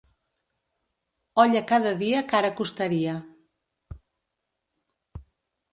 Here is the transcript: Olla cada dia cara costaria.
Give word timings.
Olla 1.43 1.61
cada 1.73 1.91
dia 2.01 2.23
cara 2.33 2.51
costaria. 2.61 3.15